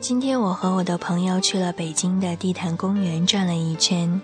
[0.00, 4.20] 今天我和我的朋友去了北京的地坛公园转了一圈。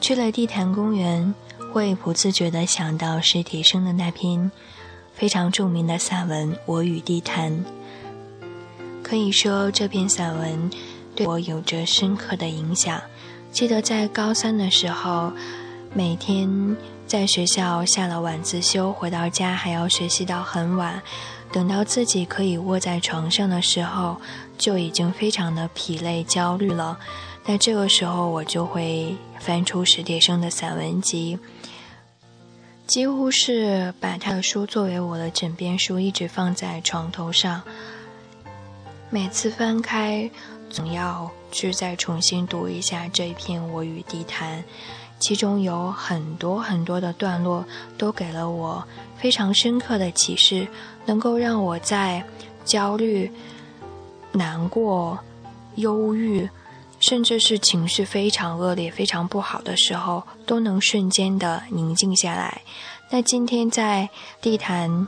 [0.00, 1.34] 去了地坛公园，
[1.70, 4.50] 会不自觉地想到史铁生的那篇
[5.12, 7.52] 非常著名的散文《我与地坛》。
[9.02, 10.70] 可以说，这篇散文
[11.14, 13.00] 对我有着深刻的影响。
[13.52, 15.32] 记得在高三的时候，
[15.92, 16.76] 每天
[17.06, 21.02] 在学校下了晚自修，回到家还要学习到很晚。
[21.52, 24.20] 等到自己可以窝在床上的时候，
[24.58, 26.98] 就已经非常的疲累、焦虑了。
[27.44, 31.38] 那这个时候，我就会翻出史铁生的散文集，
[32.86, 37.62] 几乎是把他的书作为我的枕边书，一直放在床头上。
[39.10, 40.28] 每次翻开，
[40.70, 44.58] 总要去再重新读一下这一篇《我与地坛》，
[45.18, 47.64] 其中有很多很多的段落
[47.96, 48.84] 都给了我
[49.16, 50.66] 非常深刻的启示，
[51.06, 52.24] 能够让我在
[52.64, 53.30] 焦虑、
[54.32, 55.18] 难过、
[55.76, 56.48] 忧郁，
[57.00, 62.62] 甚至是情绪非常恶劣、非常不好的时候，都能瞬间的宁静下来。
[63.10, 64.08] 那今天在
[64.40, 65.06] 地坛。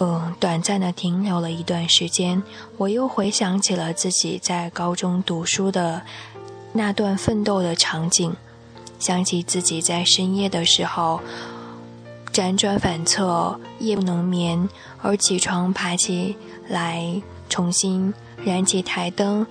[0.00, 2.40] 嗯，短暂的停留了一段时间，
[2.76, 6.02] 我又回想起了自己在高中读书的
[6.72, 8.32] 那段奋斗的场景，
[8.98, 11.20] 想起自己在深夜的时候
[12.32, 14.68] 辗转反侧、夜不能眠，
[15.02, 16.36] 而起床爬起
[16.68, 18.12] 来重新
[18.44, 19.46] 燃起台灯，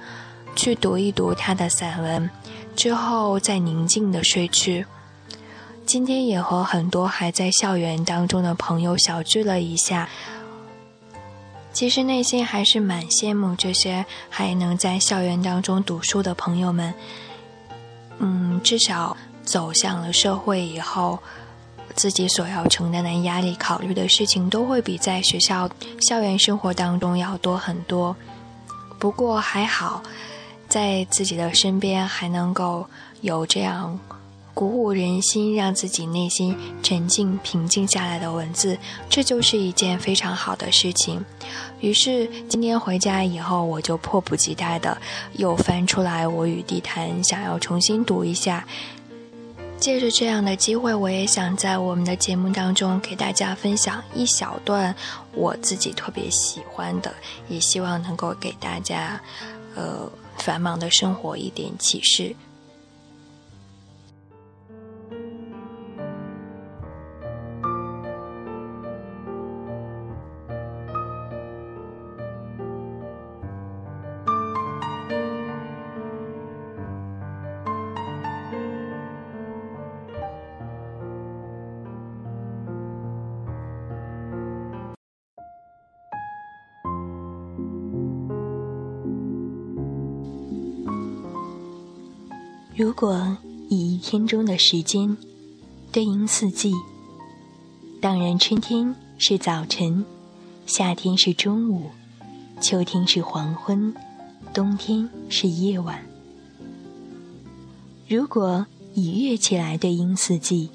[0.55, 2.29] 去读一读他的散文，
[2.75, 4.85] 之后再宁静的睡去。
[5.85, 10.09] 今天也和很多还在校园当中的朋友小聚了一下。
[11.71, 16.93] 其实内心还是蛮羡慕这些还能在校园当中读书的朋友们。
[18.19, 19.15] 嗯，至少
[19.47, 21.17] 走向了社会以后，
[21.95, 25.69] 自己所要承担的压力、考虑的事情，都会比在学校
[26.01, 28.13] 校园生活当中要多很多。
[28.99, 30.03] 不过还好，
[30.67, 32.85] 在自己的身边还能够
[33.21, 33.97] 有这样。
[34.53, 38.75] 鼓舞人心，让自己内心沉静平静下来的文字，
[39.07, 41.23] 这就是一件非常好的事情。
[41.79, 44.97] 于是今天回家以后，我就迫不及待的
[45.33, 48.65] 又翻出来《我与地坛》，想要重新读一下。
[49.79, 54.93] 借着这样的机会，我也想在我们的节目当中给大家分享一小段
[55.33, 57.13] 我自己特别喜欢的，
[57.47, 59.21] 也希望能够给大家，
[59.75, 62.35] 呃，繁忙的生活一点启示。
[92.77, 93.35] 如果
[93.69, 95.17] 以一天中的时间
[95.91, 96.71] 对应四季，
[97.99, 100.05] 当然春天是早晨，
[100.67, 101.89] 夏天是中午，
[102.61, 103.95] 秋天是黄昏，
[104.53, 106.05] 冬天是夜晚。
[108.07, 110.69] 如果以乐器来对应四季，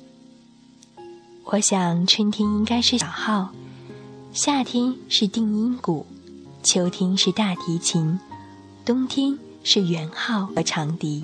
[1.44, 3.50] 我想春天应该是小号，
[4.32, 6.04] 夏天是定音鼓，
[6.64, 8.18] 秋天是大提琴，
[8.84, 11.22] 冬天是圆号和长笛。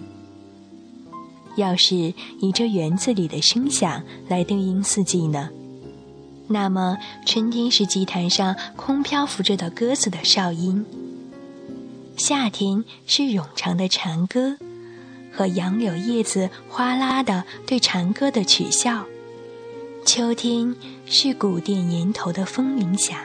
[1.58, 5.50] 要是以这园子里的声响来对应四季呢？
[6.46, 6.96] 那么
[7.26, 10.86] 春天是祭坛上空漂浮着的鸽子的哨音，
[12.16, 14.56] 夏天是冗长的蝉歌
[15.30, 19.04] 和杨柳叶子哗啦的对蝉歌的取笑，
[20.06, 23.19] 秋天是古殿檐头的风铃响，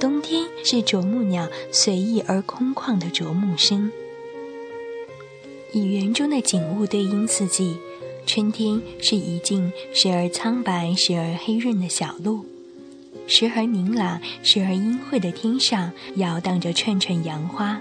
[0.00, 3.90] 冬天是啄木鸟随意而空旷的啄木声。
[5.72, 7.76] 以园中的景物对应四季，
[8.26, 12.44] 春天是一径时而苍白、时而黑润的小路，
[13.26, 17.80] 时而明朗、时而阴晦的天上摇荡着串串杨花；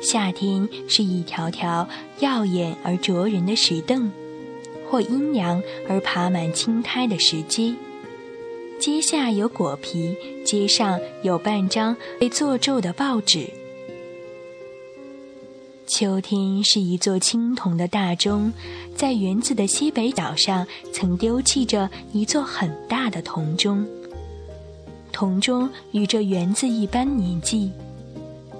[0.00, 1.86] 夏天是一条条
[2.20, 4.10] 耀眼而灼人的石凳，
[4.88, 7.74] 或阴凉而爬满青苔的石阶，
[8.80, 13.50] 阶下有果皮，阶上有半张被做皱的报纸。
[15.94, 18.50] 秋天是一座青铜的大钟，
[18.96, 23.86] 在园子的西北角上，曾丢弃着一座很大的铜钟。
[25.12, 27.70] 铜钟与这园子一般年纪，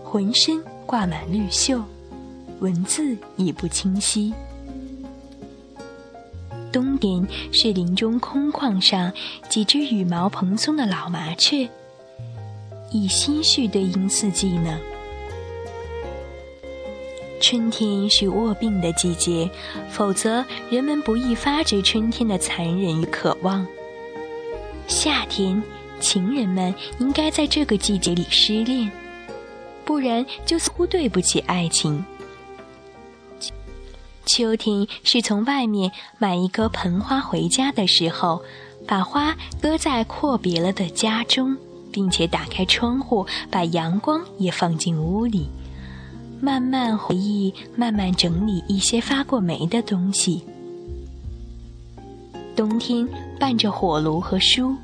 [0.05, 1.81] 浑身挂满绿锈，
[2.61, 4.35] 文字已不清晰。
[6.71, 9.11] 冬天是林中空旷上
[9.49, 11.67] 几只羽毛蓬松的老麻雀，
[12.91, 14.79] 以心绪对应四季呢？
[17.43, 19.51] 春天是卧病的季节，
[19.91, 23.67] 否则人们不易发觉春天的残忍与渴望。
[24.87, 25.61] 夏天，
[25.99, 28.89] 情人们应该在这个季节里失恋，
[29.85, 32.05] 不然就似乎对不起爱情。
[34.27, 38.41] 秋天是从外面买一棵盆花回家的时候，
[38.87, 41.57] 把花搁在阔别了的家中，
[41.91, 45.49] 并且打开窗户，把阳光也放进屋里。
[46.45, 50.43] 慢慢回忆，慢慢整理一些发过霉的东西。
[52.57, 53.09] 冬天
[53.39, 54.75] 伴着火炉和书，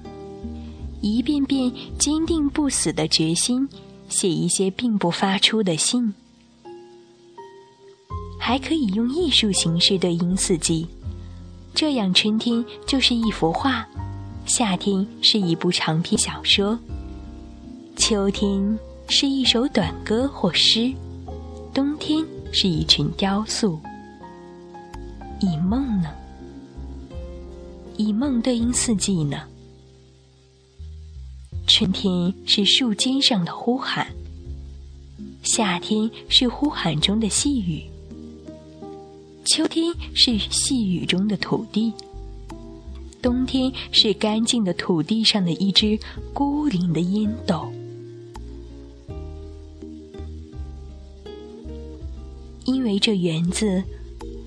[1.01, 1.69] 一遍遍
[1.99, 3.69] 坚定不死的决心，
[4.09, 6.15] 写一些并不发出的信。
[8.39, 10.87] 还可以用艺术形式对应四季，
[11.75, 13.85] 这样春天就是一幅画，
[14.47, 16.79] 夏天是一部长篇小说，
[17.97, 18.79] 秋天
[19.09, 20.95] 是一首短歌或诗。
[21.79, 23.79] 冬天是一群雕塑，
[25.41, 26.09] 以梦呢？
[27.97, 29.45] 以梦对应四季呢？
[31.69, 34.09] 春天是树尖上的呼喊，
[35.45, 37.85] 夏天是呼喊中的细雨，
[39.45, 41.93] 秋天是细雨中的土地，
[43.23, 45.97] 冬天是干净的土地上的一只
[46.35, 47.73] 孤零的烟斗。
[52.99, 53.83] 这园子，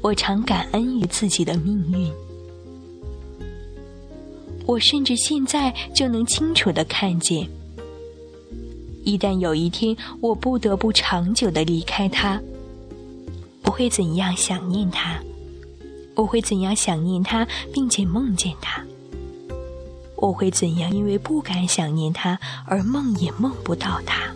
[0.01, 2.11] 我常感恩于自己的命运。
[4.65, 7.47] 我甚至现在就能清楚的看见，
[9.03, 12.41] 一旦有一天我不得不长久的离开它，
[13.65, 15.19] 我会怎样想念它？
[16.15, 18.83] 我会怎样想念它，并且梦见它？
[20.17, 24.31] 我会怎样因为不敢想念它而梦也梦不到它？